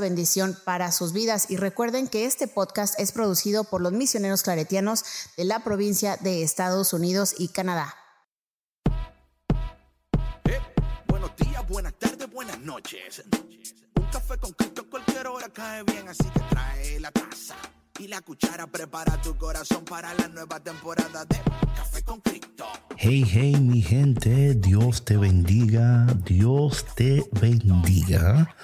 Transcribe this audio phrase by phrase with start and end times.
[0.00, 1.50] bendición para sus vidas.
[1.50, 5.04] Y recuerden que este podcast es producido por los misioneros claretianos
[5.36, 7.94] de la provincia de Estados Unidos y Canadá.
[10.44, 10.60] Eh,
[11.06, 13.22] buenos días, buenas tardes, buenas noches.
[13.96, 17.56] Un café con Cristo cualquier hora cae bien, así que trae la taza
[18.08, 18.66] la cuchara.
[18.66, 21.36] Prepara tu corazón para la nueva temporada de
[21.76, 22.66] Café con Cristo.
[22.96, 28.54] Hey, hey, mi gente, Dios te bendiga, Dios te bendiga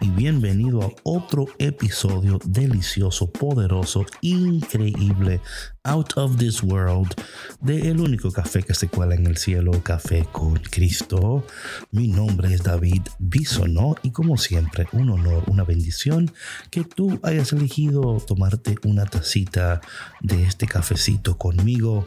[0.00, 5.40] y bienvenido a otro episodio delicioso, poderoso, increíble,
[5.84, 7.14] out of this world,
[7.60, 11.46] de El único café que se cuela en el cielo, Café con Cristo.
[11.90, 16.32] Mi nombre es David Bisonó y como siempre, un honor, una bendición
[16.70, 19.80] que tú hayas elegido tomarte una tacita
[20.20, 22.04] de este cafecito conmigo.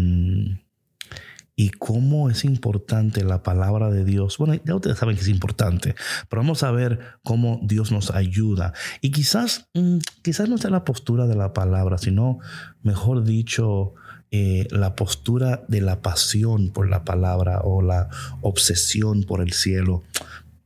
[1.56, 4.36] y cómo es importante la palabra de Dios.
[4.36, 5.94] Bueno, ya ustedes saben que es importante,
[6.28, 8.74] pero vamos a ver cómo Dios nos ayuda.
[9.00, 12.38] Y quizás, mm, quizás no sea la postura de la palabra, sino,
[12.82, 13.94] mejor dicho,
[14.30, 18.10] eh, la postura de la pasión por la palabra o la
[18.42, 20.02] obsesión por el cielo.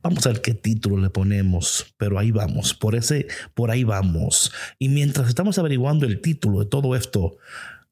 [0.03, 4.51] Vamos a ver qué título le ponemos, pero ahí vamos, por ese, por ahí vamos.
[4.77, 7.37] Y mientras estamos averiguando el título de todo esto,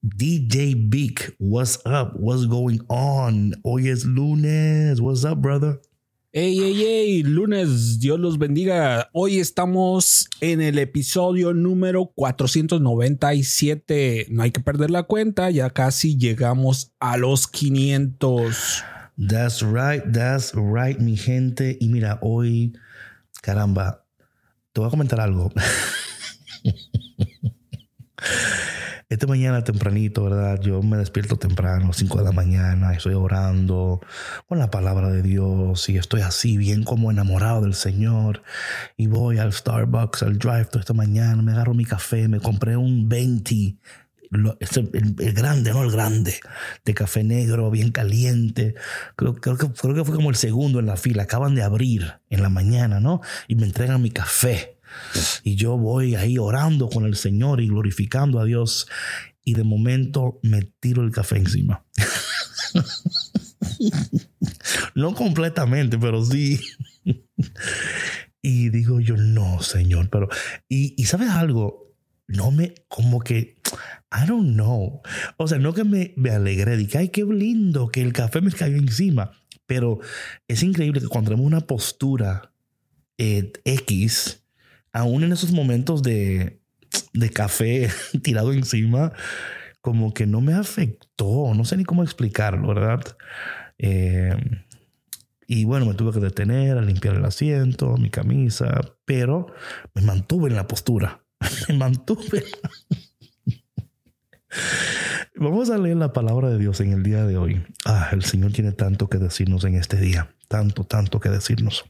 [0.02, 2.14] DJ Big, what's up?
[2.16, 3.56] What's going on?
[3.66, 5.02] Hoy es lunes.
[5.02, 5.82] What's up, brother?
[6.32, 9.10] Hey, hey, hey, lunes, Dios los bendiga.
[9.12, 14.28] Hoy estamos en el episodio número 497.
[14.30, 18.86] No hay que perder la cuenta, ya casi llegamos a los 500.
[19.18, 21.78] That's right, that's right, mi gente.
[21.82, 22.72] Y mira, hoy,
[23.42, 24.06] caramba,
[24.72, 25.52] te voy a comentar algo.
[29.10, 30.62] Esta mañana tempranito, ¿verdad?
[30.62, 34.02] Yo me despierto temprano, 5 de la mañana, estoy orando
[34.48, 38.44] con la palabra de Dios y estoy así bien como enamorado del Señor.
[38.98, 43.10] Y voy al Starbucks, al drive esta mañana, me agarro mi café, me compré un
[43.10, 43.78] 20
[44.32, 46.40] el, grande, no el grande,
[46.86, 48.76] de café negro, bien caliente.
[49.16, 51.24] Creo, creo, que, creo que fue como el segundo en la fila.
[51.24, 53.22] Acaban de abrir en la mañana, ¿no?
[53.48, 54.79] Y me entregan mi café.
[55.44, 58.88] Y yo voy ahí orando con el Señor y glorificando a Dios.
[59.44, 61.86] Y de momento me tiro el café encima.
[64.96, 66.60] no completamente, pero sí.
[68.42, 70.30] y digo yo, no, Señor, pero...
[70.68, 71.96] Y, y sabes algo,
[72.28, 73.58] no me, como que,
[74.12, 75.02] I don't know.
[75.38, 78.52] O sea, no que me, me alegré, dije, ay, qué lindo que el café me
[78.52, 79.32] cayó encima.
[79.66, 80.00] Pero
[80.48, 82.54] es increíble que cuando tenemos una postura
[83.18, 84.44] eh, X,
[84.94, 86.60] aún en esos momentos de,
[87.14, 87.90] de café
[88.24, 89.14] tirado encima,
[89.82, 93.02] como que no me afectó, no sé ni cómo explicarlo, ¿verdad?
[93.78, 94.36] Eh,
[95.48, 99.48] y bueno, me tuve que detener a limpiar el asiento, mi camisa, pero
[99.96, 101.24] me mantuve en la postura,
[101.70, 102.44] me mantuve.
[105.36, 107.64] Vamos a leer la palabra de Dios en el día de hoy.
[107.86, 111.86] Ah, el Señor tiene tanto que decirnos en este día, tanto, tanto que decirnos.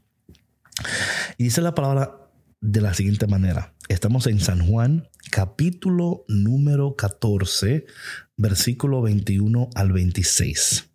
[1.38, 2.29] Y dice la palabra
[2.62, 3.74] de la siguiente manera.
[3.88, 7.86] Estamos en San Juan, capítulo número 14,
[8.38, 10.90] versículo 21 al 26.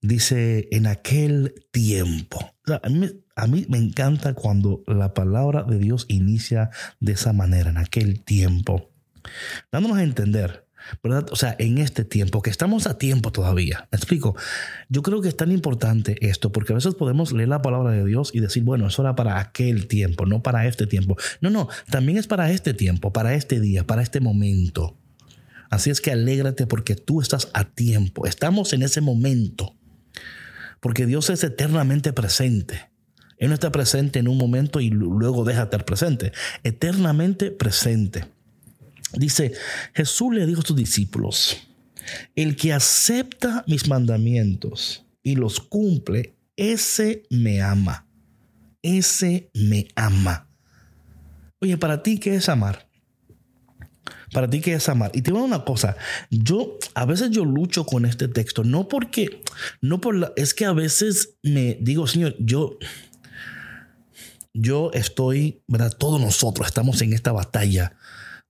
[0.00, 2.54] Dice, en aquel tiempo.
[2.82, 6.70] a, mí, a mí me encanta cuando la palabra de Dios inicia
[7.00, 8.92] de esa manera, en aquel tiempo,
[9.72, 10.67] dándonos a entender
[11.02, 11.26] ¿verdad?
[11.30, 13.88] O sea, en este tiempo, que estamos a tiempo todavía.
[13.90, 14.36] ¿Me explico?
[14.88, 18.04] Yo creo que es tan importante esto, porque a veces podemos leer la palabra de
[18.04, 21.16] Dios y decir, bueno, eso era para aquel tiempo, no para este tiempo.
[21.40, 24.96] No, no, también es para este tiempo, para este día, para este momento.
[25.70, 29.76] Así es que alégrate porque tú estás a tiempo, estamos en ese momento,
[30.80, 32.88] porque Dios es eternamente presente.
[33.36, 36.32] Él no está presente en un momento y luego deja de estar presente,
[36.64, 38.24] eternamente presente.
[39.14, 39.52] Dice,
[39.94, 41.56] Jesús le dijo a sus discípulos,
[42.34, 48.06] El que acepta mis mandamientos y los cumple, ese me ama.
[48.82, 50.48] Ese me ama.
[51.60, 52.88] Oye, para ti, ¿qué es amar?
[54.32, 55.10] Para ti, ¿qué es amar?
[55.14, 55.96] Y te voy a una cosa.
[56.30, 59.42] Yo, a veces yo lucho con este texto, no porque,
[59.80, 62.78] no por la, es que a veces me digo, Señor, yo,
[64.52, 65.96] yo estoy, ¿verdad?
[65.96, 67.96] Todos nosotros estamos en esta batalla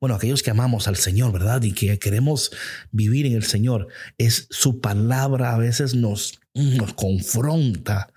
[0.01, 1.63] bueno, aquellos que amamos al Señor, ¿verdad?
[1.63, 2.53] Y que queremos
[2.93, 8.13] vivir en el Señor, es su palabra a veces nos, nos confronta.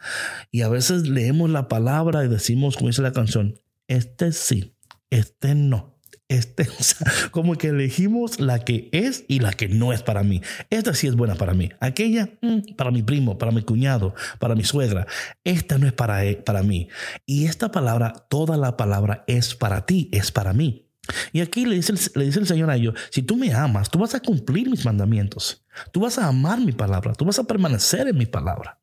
[0.52, 4.76] Y a veces leemos la palabra y decimos, como dice la canción, este sí,
[5.10, 5.92] este no.
[6.32, 10.24] Este, o sea, como que elegimos la que es y la que no es para
[10.24, 10.42] mí.
[10.70, 11.72] Esta sí es buena para mí.
[11.82, 15.08] Aquella, mm, para mi primo, para mi cuñado, para mi suegra.
[15.44, 16.88] Esta no es para, e, para mí.
[17.26, 20.91] Y esta palabra, toda la palabra es para ti, es para mí.
[21.34, 24.20] Y aquí le dice, el Señor a ellos, si tú me amas, tú vas a
[24.20, 28.26] cumplir mis mandamientos, tú vas a amar mi palabra, tú vas a permanecer en mi
[28.26, 28.80] palabra.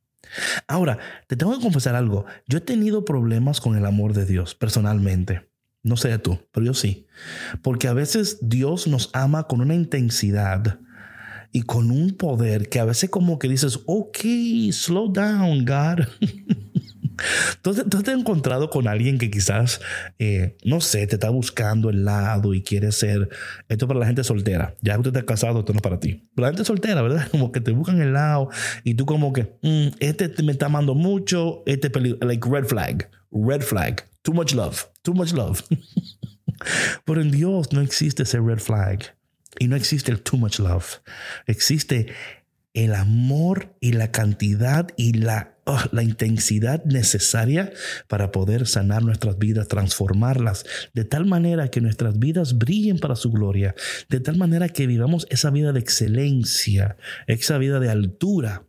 [0.67, 4.55] Ahora, te tengo que confesar algo, yo he tenido problemas con el amor de Dios
[4.55, 5.49] personalmente.
[5.82, 7.06] No sé tú, pero yo sí.
[7.62, 10.81] Porque a veces Dios nos ama con una intensidad
[11.53, 14.19] y con un poder que a veces como que dices, ok,
[14.73, 16.06] slow down, God.
[17.55, 19.81] Entonces, ¿tú te has encontrado con alguien que quizás,
[20.19, 23.29] eh, no sé, te está buscando el lado y quiere ser,
[23.69, 26.29] esto para la gente soltera, ya que usted está casado, esto no es para ti.
[26.35, 27.29] Pero la gente soltera, ¿verdad?
[27.31, 28.50] Como que te buscan el lado
[28.85, 33.11] y tú como que, mm, este me está amando mucho, este peligro, like red flag,
[33.31, 35.62] red flag, too much love, too much love.
[37.05, 39.17] Pero en Dios no existe ese red flag
[39.59, 41.00] y no existe el too much love.
[41.47, 42.09] Existe
[42.75, 47.73] el amor y la cantidad y la, oh, la intensidad necesaria
[48.09, 53.31] para poder sanar nuestras vidas, transformarlas de tal manera que nuestras vidas brillen para su
[53.31, 53.75] gloria,
[54.09, 58.65] de tal manera que vivamos esa vida de excelencia, esa vida de altura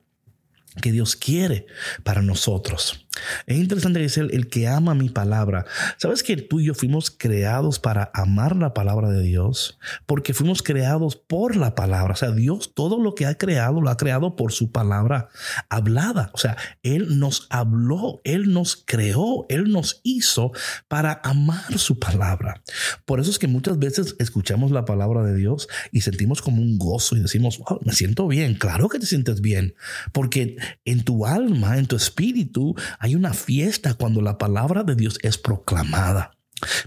[0.81, 1.65] que Dios quiere
[2.03, 3.05] para nosotros.
[3.47, 5.65] Es interesante que dice el, que ama mi palabra.
[5.97, 9.79] ¿Sabes que tú y yo fuimos creados para amar la palabra de Dios?
[10.05, 12.13] Porque fuimos creados por la palabra.
[12.13, 15.29] O sea, Dios todo lo que ha creado lo ha creado por su palabra
[15.69, 16.29] hablada.
[16.33, 20.51] O sea, Él nos habló, Él nos creó, Él nos hizo
[20.87, 22.61] para amar su palabra.
[23.05, 26.77] Por eso es que muchas veces escuchamos la palabra de Dios y sentimos como un
[26.77, 28.55] gozo y decimos, wow, me siento bien.
[28.55, 29.73] Claro que te sientes bien.
[30.13, 35.17] Porque en tu alma, en tu espíritu, hay una fiesta cuando la palabra de Dios
[35.23, 36.31] es proclamada.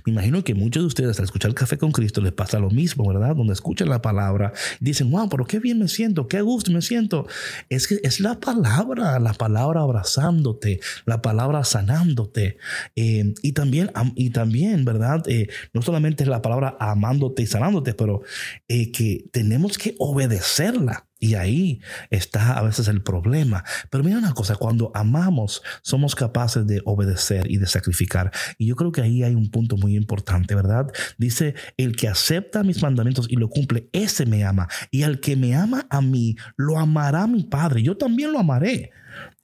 [0.04, 3.08] Me imagino que muchos de ustedes al escuchar café con Cristo les pasa lo mismo,
[3.08, 3.34] ¿verdad?
[3.34, 7.26] Donde escuchan la palabra dicen, wow, pero qué bien me siento, qué gusto me siento.
[7.68, 12.58] Es que es la palabra, la palabra abrazándote, la palabra sanándote.
[12.96, 15.22] Eh, y, también, y también, ¿verdad?
[15.26, 18.22] Eh, no solamente es la palabra amándote y sanándote, pero
[18.68, 21.06] eh, que tenemos que obedecerla.
[21.22, 21.80] Y ahí
[22.10, 23.62] está a veces el problema.
[23.90, 28.32] Pero mira una cosa, cuando amamos somos capaces de obedecer y de sacrificar.
[28.58, 30.88] Y yo creo que ahí hay un punto muy importante, ¿verdad?
[31.18, 34.66] Dice, el que acepta mis mandamientos y lo cumple, ese me ama.
[34.90, 37.84] Y al que me ama a mí, lo amará mi Padre.
[37.84, 38.90] Yo también lo amaré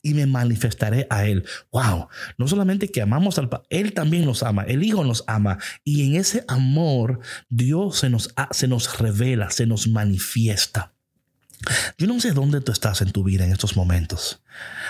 [0.01, 1.45] y me manifestaré a Él.
[1.71, 5.59] Wow, no solamente que amamos al Padre, Él también nos ama, el Hijo nos ama.
[5.85, 10.93] Y en ese amor Dios se nos, se nos revela, se nos manifiesta.
[11.97, 14.39] Yo no sé dónde tú estás en tu vida en estos momentos,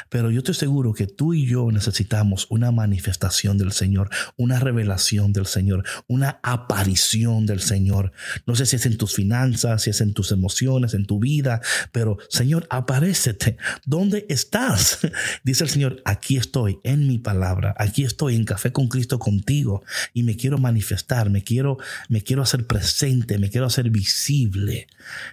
[0.09, 5.33] pero yo estoy seguro que tú y yo necesitamos una manifestación del Señor, una revelación
[5.33, 8.11] del Señor, una aparición del Señor.
[8.45, 11.61] No sé si es en tus finanzas, si es en tus emociones, en tu vida,
[11.91, 13.57] pero Señor, aparécete.
[13.85, 14.99] ¿Dónde estás?
[15.43, 19.83] Dice el Señor, aquí estoy en mi palabra, aquí estoy en café con Cristo contigo
[20.13, 24.87] y me quiero manifestar, me quiero me quiero hacer presente, me quiero hacer visible.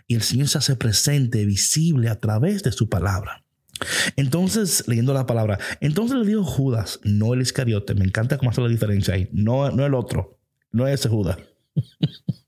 [0.07, 3.46] Y el Señor se hace presente, visible a través de su palabra.
[4.16, 8.61] Entonces, leyendo la palabra, entonces le dijo Judas, no el Iscariote, me encanta cómo hace
[8.61, 10.38] la diferencia ahí, no, no el otro,
[10.73, 11.38] no ese Judas.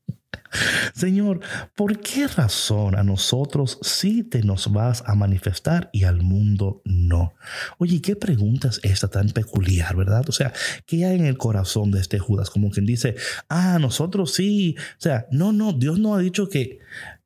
[0.94, 1.40] Señor,
[1.76, 7.34] ¿por qué razón a nosotros sí te nos vas a manifestar y al mundo no?
[7.78, 10.24] Oye, ¿qué pregunta es esta tan peculiar, verdad?
[10.28, 10.52] O sea,
[10.86, 12.50] ¿qué hay en el corazón de este Judas?
[12.50, 13.16] Como quien dice,
[13.48, 14.76] ah, nosotros sí.
[14.78, 16.78] O sea, no, no, Dios no ha dicho que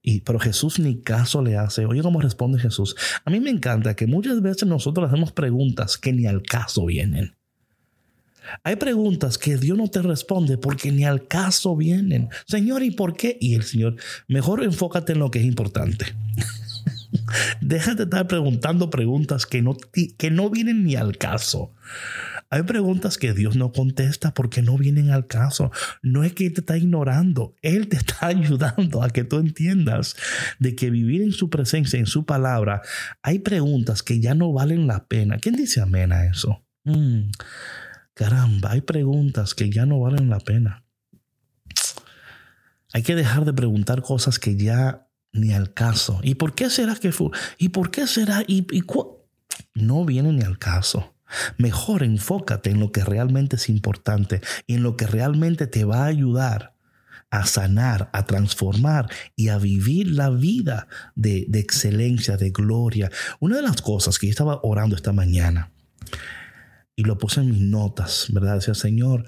[0.02, 1.86] y, pero Jesús ni caso le hace.
[1.86, 2.96] Oye, ¿cómo responde Jesús?
[3.24, 7.36] A mí me encanta que muchas veces nosotros hacemos preguntas que ni al caso vienen.
[8.64, 12.28] Hay preguntas que Dios no te responde porque ni al caso vienen.
[12.46, 13.38] Señor, ¿y por qué?
[13.40, 16.06] Y el Señor, mejor enfócate en lo que es importante.
[17.60, 19.76] Déjate de estar preguntando preguntas que no,
[20.18, 21.72] que no vienen ni al caso.
[22.52, 25.70] Hay preguntas que Dios no contesta porque no vienen al caso.
[26.02, 30.16] No es que te está ignorando, Él te está ayudando a que tú entiendas
[30.58, 32.82] de que vivir en su presencia, en su palabra,
[33.22, 35.38] hay preguntas que ya no valen la pena.
[35.38, 36.62] ¿Quién dice amén a eso?
[36.84, 37.30] Mm,
[38.12, 40.84] caramba, hay preguntas que ya no valen la pena.
[42.92, 46.20] Hay que dejar de preguntar cosas que ya ni al caso.
[46.22, 47.30] ¿Y por qué será que fue?
[47.56, 48.44] ¿Y por qué será?
[48.46, 48.66] ¿Y,
[49.74, 51.11] no viene ni al caso.
[51.58, 56.04] Mejor enfócate en lo que realmente es importante y en lo que realmente te va
[56.04, 56.72] a ayudar
[57.32, 63.10] a sanar, a transformar y a vivir la vida de, excelencia, de gloria.
[63.40, 65.72] Una de las cosas que yo estaba orando esta mañana
[66.94, 68.56] y lo puse en mis notas, ¿verdad?
[68.56, 69.24] Decía, Señor,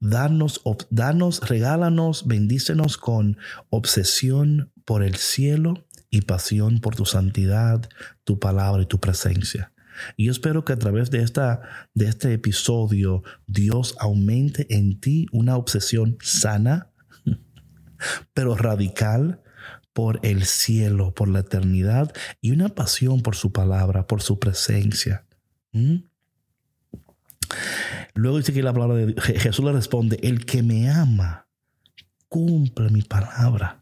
[0.00, 3.38] danos, danos, regálanos, bendícenos con
[3.70, 7.88] obsesión por el cielo y pasión por tu santidad,
[8.24, 9.72] tu palabra y tu presencia.
[10.16, 11.62] Y yo espero que a través de, esta,
[11.94, 16.90] de este episodio Dios aumente en ti una obsesión sana,
[18.34, 19.42] pero radical
[19.92, 25.26] por el cielo, por la eternidad y una pasión por su palabra, por su presencia.
[25.72, 25.96] ¿Mm?
[28.14, 31.48] Luego dice que la palabra de Jesús le responde, el que me ama,
[32.28, 33.77] cumple mi palabra.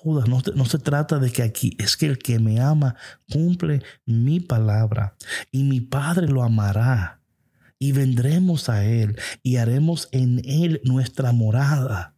[0.00, 2.94] Judas, no, no, se trata de que aquí, es que el que me ama
[3.32, 5.16] cumple mi palabra
[5.50, 7.20] y mi Padre lo amará
[7.80, 12.14] y vendremos a Él y haremos en Él nuestra morada.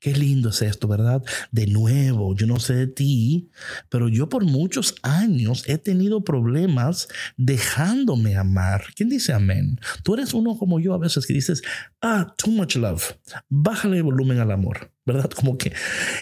[0.00, 1.24] Qué lindo es esto, ¿verdad?
[1.50, 3.50] De nuevo, yo no sé de ti,
[3.88, 8.84] pero yo por muchos años he tenido problemas dejándome amar.
[8.94, 9.80] ¿Quién dice amén?
[10.04, 11.62] Tú eres uno como yo a veces que dices,
[12.00, 13.16] ah, too much love.
[13.48, 15.30] Bájale el volumen al amor, ¿verdad?
[15.30, 15.72] Como que,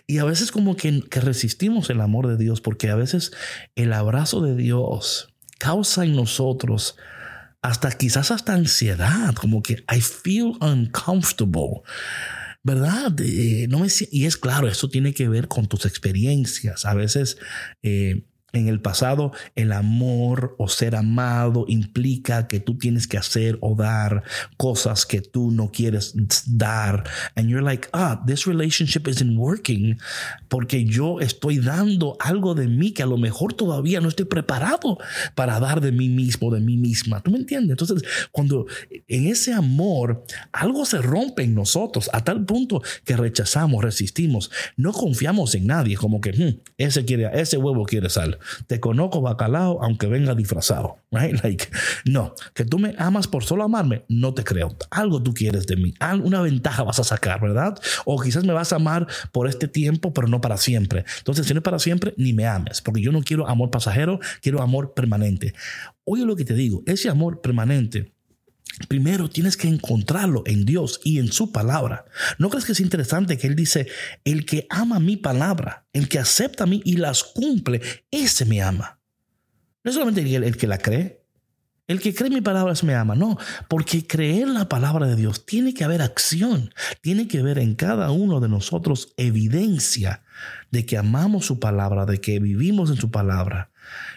[0.07, 3.33] y a veces como que, que resistimos el amor de Dios porque a veces
[3.75, 6.97] el abrazo de Dios causa en nosotros
[7.61, 11.83] hasta quizás hasta ansiedad, como que I feel uncomfortable.
[12.67, 13.15] ¿Verdad?
[13.21, 16.85] Eh, no me, y es claro, eso tiene que ver con tus experiencias.
[16.85, 17.39] A veces
[17.85, 18.25] eh,
[18.57, 23.75] en el pasado, el amor o ser amado implica que tú tienes que hacer o
[23.75, 24.23] dar
[24.57, 26.15] cosas que tú no quieres
[26.47, 27.05] dar.
[27.35, 29.99] And you're like, ah, this relationship isn't working
[30.49, 34.99] porque yo estoy dando algo de mí que a lo mejor todavía no estoy preparado
[35.35, 37.21] para dar de mí mismo, de mí misma.
[37.21, 37.71] ¿Tú me entiendes?
[37.79, 38.67] Entonces, cuando
[39.09, 44.93] en ese amor algo se rompe en nosotros a tal punto que rechazamos, resistimos, no
[44.93, 49.83] confiamos en nadie, como que hmm, ese quiere, ese huevo quiere sal te conozco bacalao
[49.83, 50.97] aunque venga disfrazado.
[51.11, 51.37] Right?
[51.47, 51.69] Like,
[52.05, 54.77] no, que tú me amas por solo amarme, no te creo.
[54.91, 57.79] Algo tú quieres de mí, una ventaja vas a sacar, ¿verdad?
[58.05, 61.05] O quizás me vas a amar por este tiempo, pero no para siempre.
[61.19, 64.19] Entonces, si no es para siempre, ni me ames, porque yo no quiero amor pasajero,
[64.41, 65.55] quiero amor permanente.
[66.05, 68.16] Oye lo que te digo, ese amor permanente
[68.89, 72.05] Primero tienes que encontrarlo en Dios y en su palabra.
[72.39, 73.89] ¿No crees que es interesante que Él dice,
[74.25, 77.81] el que ama mi palabra, el que acepta a mí y las cumple,
[78.11, 79.01] ese me ama?
[79.83, 81.23] No es solamente el, que la cree,
[81.87, 85.73] el que cree mi palabra me ama, no, porque creer la palabra de Dios tiene
[85.73, 90.23] que haber acción, tiene que haber en cada uno de nosotros evidencia
[90.71, 93.71] de que amamos su palabra, de que vivimos en su palabra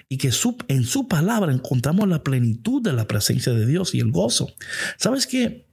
[0.09, 0.31] y que
[0.67, 4.51] en su palabra encontramos la plenitud de la presencia de Dios y el gozo.
[4.97, 5.67] ¿Sabes qué?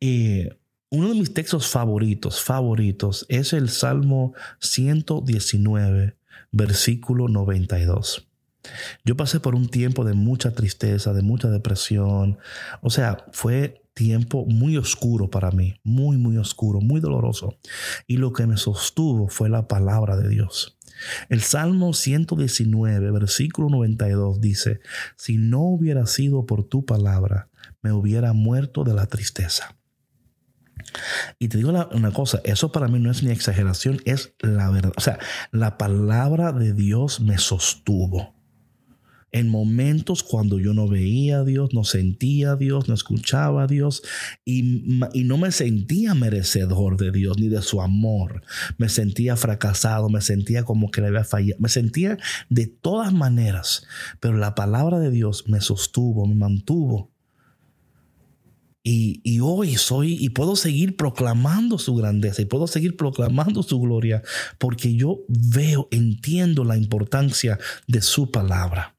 [0.00, 0.56] Eh,
[0.90, 6.16] uno de mis textos favoritos, favoritos, es el Salmo 119,
[6.52, 8.28] versículo 92.
[9.04, 12.38] Yo pasé por un tiempo de mucha tristeza, de mucha depresión.
[12.80, 17.58] O sea, fue tiempo muy oscuro para mí, muy, muy oscuro, muy doloroso.
[18.06, 20.78] Y lo que me sostuvo fue la palabra de Dios.
[21.28, 24.80] El Salmo 119, versículo 92 dice,
[25.16, 27.50] si no hubiera sido por tu palabra,
[27.82, 29.76] me hubiera muerto de la tristeza.
[31.38, 34.92] Y te digo una cosa, eso para mí no es ni exageración, es la verdad.
[34.96, 35.18] O sea,
[35.50, 38.34] la palabra de Dios me sostuvo
[39.32, 43.66] en momentos cuando yo no veía a Dios, no sentía a Dios, no escuchaba a
[43.66, 44.02] Dios
[44.44, 44.62] y,
[45.24, 48.42] no me sentía merecedor de Dios ni de su amor.
[48.76, 52.18] Me sentía fracasado, me sentía como que le había fallado, me sentía
[52.50, 53.86] de todas maneras,
[54.20, 57.10] pero la palabra de Dios me sostuvo, me mantuvo.
[58.84, 63.80] Y, y, hoy soy y puedo seguir proclamando su grandeza y puedo seguir proclamando su
[63.80, 64.22] gloria
[64.58, 68.91] porque yo veo, entiendo la importancia de su palabra.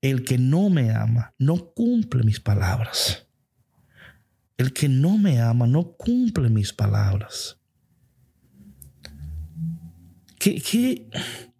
[0.00, 3.26] El que no me ama no cumple mis palabras.
[4.56, 7.58] El que no me ama no cumple mis palabras.
[10.38, 11.10] que,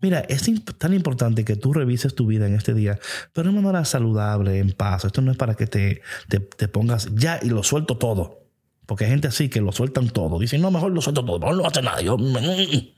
[0.01, 2.99] mira, es tan importante que tú revises tu vida en este día,
[3.33, 5.05] pero de manera saludable, en paz.
[5.05, 8.49] Esto no es para que te, te, te pongas ya y lo suelto todo.
[8.89, 10.39] Porque hay gente así que lo sueltan todo.
[10.39, 12.01] Dicen, no, mejor lo suelto todo, mejor no hace nada.
[12.01, 12.98] Yo, mm, mm".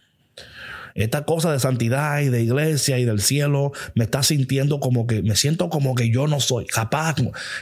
[0.95, 5.23] Esta cosa de santidad y de iglesia y del cielo me está sintiendo como que,
[5.23, 7.17] me siento como que yo no soy capaz.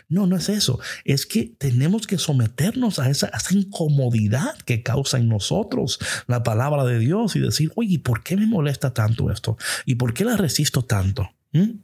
[0.09, 0.79] No, no es eso.
[1.05, 6.99] Es que tenemos que someternos a esa, incomodidad que causa en nosotros la palabra de
[6.99, 9.57] Dios y decir, oye, ¿por qué me molesta tanto esto?
[9.87, 11.31] ¿Y por qué la resisto tanto?
[11.53, 11.81] ¿Mm?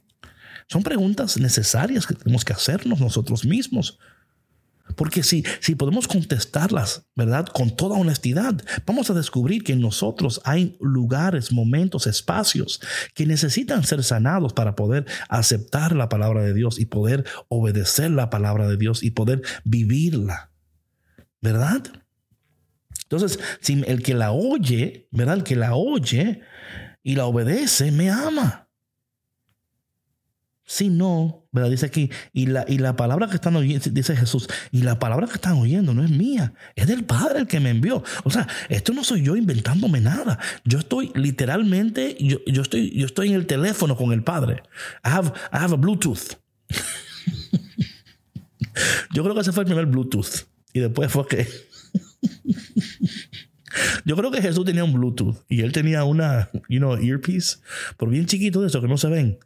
[0.67, 3.99] Son preguntas necesarias que tenemos que hacernos nosotros mismos.
[4.95, 7.45] Porque si, si podemos contestarlas, ¿verdad?
[7.47, 12.81] Con toda honestidad, vamos a descubrir que en nosotros hay lugares, momentos, espacios
[13.13, 18.29] que necesitan ser sanados para poder aceptar la palabra de Dios y poder obedecer la
[18.29, 20.51] palabra de Dios y poder vivirla.
[21.41, 21.83] ¿Verdad?
[23.03, 25.37] Entonces, si el que la oye, ¿verdad?
[25.37, 26.41] El que la oye
[27.03, 28.64] y la obedece, me ama.
[30.67, 31.69] Si no, ¿verdad?
[31.69, 35.27] Dice aquí, y la, y la palabra que están oyendo, dice Jesús, y la palabra
[35.27, 38.03] que están oyendo no es mía, es del Padre el que me envió.
[38.23, 40.39] O sea, esto no soy yo inventándome nada.
[40.63, 44.63] Yo estoy literalmente, yo, yo estoy, yo estoy en el teléfono con el Padre.
[45.03, 46.39] I have, I have a Bluetooth.
[49.13, 50.47] yo creo que ese fue el primer Bluetooth.
[50.73, 51.47] Y después fue que...
[54.05, 57.57] Yo creo que Jesús tenía un Bluetooth y él tenía una, you know, earpiece,
[57.97, 59.37] por bien chiquito de eso que no se ven.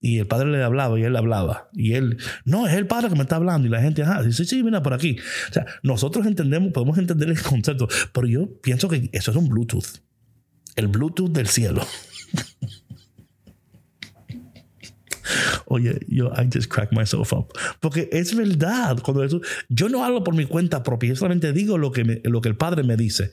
[0.00, 1.68] Y el padre le hablaba y él hablaba.
[1.72, 3.66] Y él, no, es el padre que me está hablando.
[3.66, 5.16] Y la gente, ah, dice, sí, mira por aquí.
[5.50, 9.48] O sea, nosotros entendemos, podemos entender el concepto, pero yo pienso que eso es un
[9.48, 10.02] Bluetooth.
[10.76, 11.82] El Bluetooth del cielo.
[15.66, 17.52] Oye, yo, I just crack myself up.
[17.80, 18.98] Porque es verdad.
[19.02, 22.40] Cuando eso, yo no hablo por mi cuenta propia, yo solamente digo lo que, lo
[22.40, 23.32] que el padre me dice.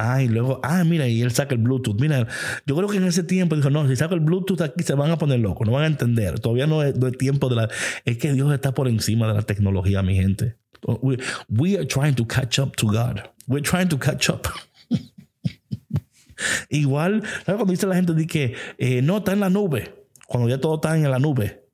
[0.00, 2.00] Ah, y luego, ah, mira, y él saca el Bluetooth.
[2.00, 2.24] Mira,
[2.66, 5.10] yo creo que en ese tiempo dijo, no, si saco el Bluetooth aquí se van
[5.10, 6.38] a poner locos, no van a entender.
[6.38, 7.68] Todavía no es, tiempo de la...
[8.04, 10.56] Es que Dios está por encima de la tecnología, mi gente.
[11.00, 13.28] We, are trying to catch up to God.
[13.48, 14.46] We're trying to catch up.
[16.70, 20.06] Igual, ¿sabes cuando dice la gente de que eh, no está en la nube?
[20.28, 21.64] Cuando ya todo está en la nube.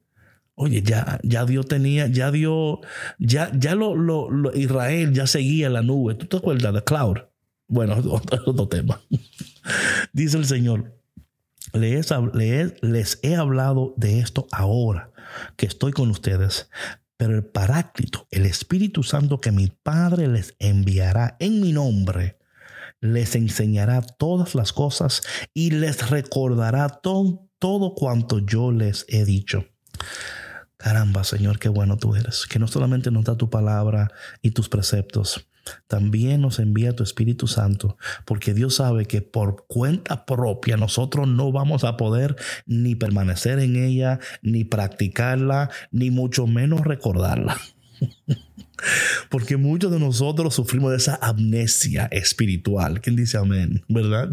[0.54, 2.78] Oye, ya, ya Dios tenía, ya Dios,
[3.18, 6.14] ya, ya lo, lo, lo Israel ya seguía la nube.
[6.14, 7.18] ¿Tú te acuerdas de Cloud?
[7.68, 9.00] Bueno, otro, tema.
[10.12, 10.96] Dice el Señor,
[11.72, 12.12] les,
[12.82, 15.10] les he hablado de esto ahora
[15.56, 16.68] que estoy con ustedes,
[17.16, 22.38] pero el Paráclito, el Espíritu Santo que mi Padre les enviará en mi nombre,
[23.00, 25.22] les enseñará todas las cosas
[25.52, 29.66] y les recordará todo, todo cuanto yo les he dicho.
[30.76, 34.10] Caramba, Señor, qué bueno tú eres, que no solamente nos da tu palabra
[34.42, 35.48] y tus preceptos,
[35.86, 41.52] también nos envía tu Espíritu Santo, porque Dios sabe que por cuenta propia nosotros no
[41.52, 47.56] vamos a poder ni permanecer en ella, ni practicarla, ni mucho menos recordarla.
[49.28, 53.00] Porque muchos de nosotros sufrimos de esa amnesia espiritual.
[53.00, 53.82] ¿Quién dice amén?
[53.88, 54.30] ¿Verdad?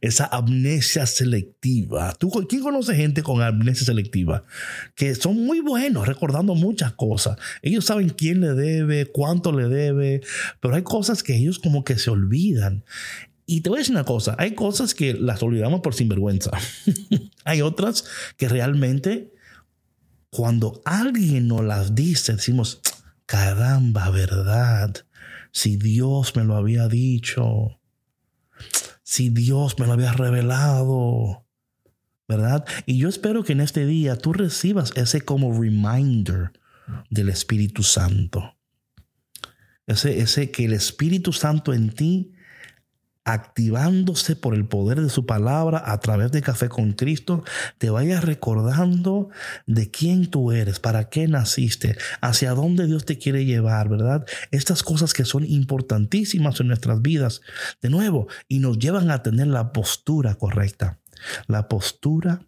[0.00, 2.14] Esa amnesia selectiva.
[2.14, 4.44] ¿Tú, ¿Quién conoce gente con amnesia selectiva?
[4.94, 7.38] Que son muy buenos recordando muchas cosas.
[7.62, 10.20] Ellos saben quién le debe, cuánto le debe,
[10.60, 12.84] pero hay cosas que ellos como que se olvidan.
[13.46, 16.50] Y te voy a decir una cosa, hay cosas que las olvidamos por sinvergüenza.
[17.44, 18.04] hay otras
[18.36, 19.32] que realmente
[20.30, 22.80] cuando alguien nos las dice, decimos,
[23.26, 24.94] caramba, verdad,
[25.52, 27.80] si Dios me lo había dicho,
[29.02, 31.46] si Dios me lo había revelado,
[32.28, 32.64] ¿verdad?
[32.86, 36.52] Y yo espero que en este día tú recibas ese como reminder
[37.10, 38.56] del Espíritu Santo.
[39.86, 42.33] Ese, ese que el Espíritu Santo en ti
[43.24, 47.42] activándose por el poder de su palabra a través de Café con Cristo,
[47.78, 49.30] te vayas recordando
[49.66, 54.26] de quién tú eres, para qué naciste, hacia dónde Dios te quiere llevar, ¿verdad?
[54.50, 57.40] Estas cosas que son importantísimas en nuestras vidas,
[57.80, 61.00] de nuevo, y nos llevan a tener la postura correcta,
[61.46, 62.46] la postura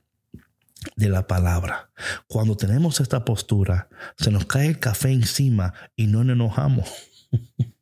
[0.94, 1.90] de la palabra.
[2.28, 6.88] Cuando tenemos esta postura, se nos cae el café encima y no nos enojamos.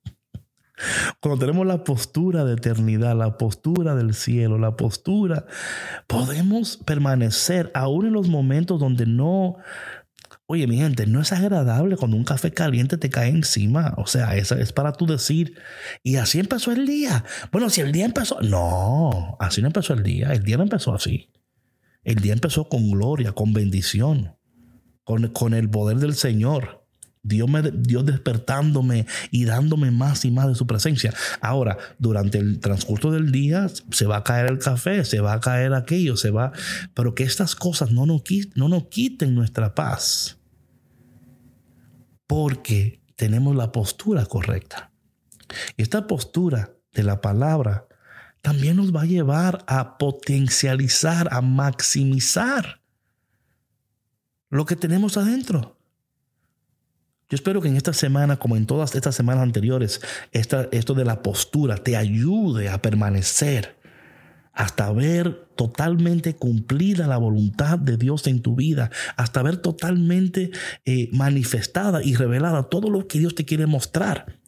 [1.20, 5.47] Cuando tenemos la postura de eternidad, la postura del cielo, la postura,
[6.07, 9.57] podemos permanecer aún en los momentos donde no,
[10.47, 13.94] Oye, mi gente, no es agradable cuando un café caliente te cae encima.
[13.97, 15.55] O sea, eso es para tú decir,
[16.03, 17.25] y así empezó el día.
[17.51, 20.33] Bueno, si el día empezó, no, así no empezó el día.
[20.33, 21.31] El día no empezó así.
[22.03, 24.37] El día empezó con gloria, con bendición,
[25.03, 26.84] con, con el poder del Señor.
[27.24, 31.12] Dios, me, Dios despertándome y dándome más y más de su presencia.
[31.40, 35.40] Ahora, durante el transcurso del día se va a caer el café, se va a
[35.40, 36.52] caer aquello, se va,
[36.92, 38.22] pero que estas cosas no nos,
[38.54, 40.37] no nos quiten nuestra paz.
[42.26, 44.92] Porque tenemos la postura correcta.
[45.76, 47.87] Y esta postura de la palabra
[48.42, 52.82] también nos va a llevar a potencializar, a maximizar
[54.50, 55.78] lo que tenemos adentro.
[57.35, 61.20] Yo espero que en esta semana, como en todas estas semanas anteriores, esto de la
[61.20, 63.75] postura te ayude a permanecer
[64.53, 70.53] hasta ver totalmente cumplida la voluntad de Dios en tu vida, hasta ver totalmente
[70.85, 74.38] eh, manifestada y revelada todo lo que Dios te quiere mostrar.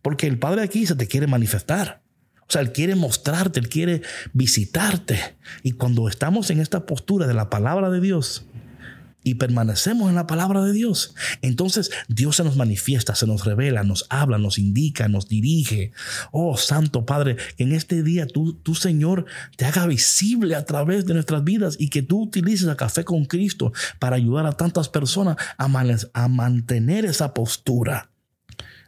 [0.00, 2.00] Porque el Padre aquí se te quiere manifestar.
[2.48, 4.00] O sea, Él quiere mostrarte, Él quiere
[4.32, 5.36] visitarte.
[5.62, 8.46] Y cuando estamos en esta postura de la palabra de Dios,
[9.22, 13.82] y permanecemos en la palabra de Dios, entonces Dios se nos manifiesta, se nos revela,
[13.84, 15.92] nos habla, nos indica, nos dirige.
[16.32, 21.06] Oh Santo Padre, que en este día tú, tú Señor, te haga visible a través
[21.06, 24.88] de nuestras vidas y que tú utilices a Café con Cristo para ayudar a tantas
[24.88, 25.68] personas a,
[26.14, 28.10] a mantener esa postura,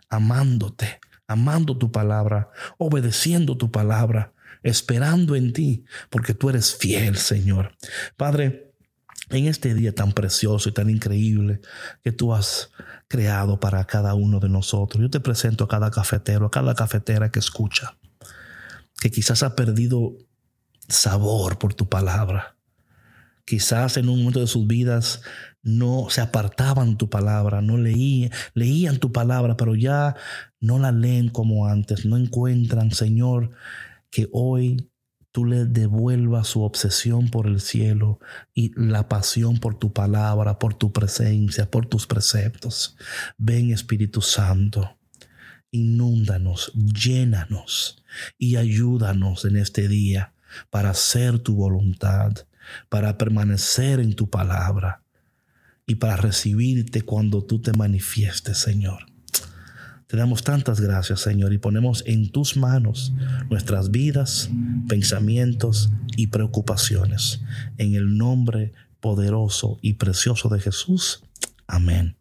[0.08, 7.76] amándote, amando tu palabra, obedeciendo tu palabra, esperando en ti, porque tú eres fiel, Señor.
[8.16, 8.71] Padre,
[9.30, 11.60] en este día tan precioso y tan increíble
[12.02, 12.70] que tú has
[13.08, 15.00] creado para cada uno de nosotros.
[15.02, 17.96] Yo te presento a cada cafetero, a cada cafetera que escucha,
[19.00, 20.16] que quizás ha perdido
[20.88, 22.56] sabor por tu palabra.
[23.44, 25.22] Quizás en un momento de sus vidas
[25.62, 30.16] no se apartaban tu palabra, no leían, leían tu palabra, pero ya
[30.60, 33.50] no la leen como antes, no encuentran, Señor,
[34.10, 34.91] que hoy
[35.32, 38.20] tú le devuelvas su obsesión por el cielo
[38.54, 42.96] y la pasión por tu palabra, por tu presencia, por tus preceptos.
[43.38, 44.98] Ven Espíritu Santo,
[45.70, 48.04] inúndanos, llénanos
[48.38, 50.34] y ayúdanos en este día
[50.70, 52.32] para hacer tu voluntad,
[52.90, 55.02] para permanecer en tu palabra
[55.86, 59.11] y para recibirte cuando tú te manifiestes, Señor.
[60.12, 63.14] Te damos tantas gracias, Señor, y ponemos en tus manos
[63.48, 64.50] nuestras vidas,
[64.86, 67.40] pensamientos y preocupaciones.
[67.78, 71.24] En el nombre poderoso y precioso de Jesús.
[71.66, 72.18] Amén.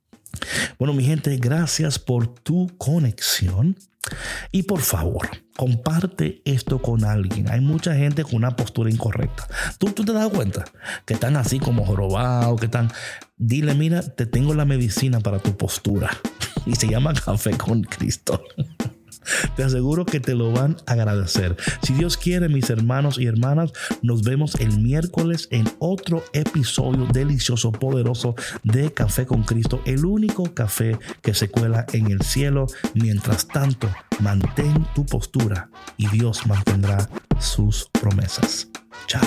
[0.80, 3.75] Bueno, mi gente, gracias por tu conexión.
[4.54, 5.27] Y por favor,
[5.58, 7.49] comparte esto con alguien.
[7.49, 9.49] Hay mucha gente con una postura incorrecta.
[9.80, 10.63] ¿Tú, tú te das cuenta
[11.06, 12.89] que están así como jorobados, que están...
[13.36, 16.10] Dile, mira, te tengo la medicina para tu postura
[16.65, 18.41] y se llama Café con Cristo.
[19.56, 21.56] Te aseguro que te lo van a agradecer.
[21.84, 23.71] Si Dios quiere, mis hermanos y hermanas,
[24.02, 30.54] nos vemos el miércoles en otro episodio delicioso, poderoso de Café con Cristo, el único
[30.54, 32.67] café que se cuela en el cielo.
[32.93, 38.69] Mientras tanto, mantén tu postura y Dios mantendrá sus promesas.
[39.08, 39.21] Chao.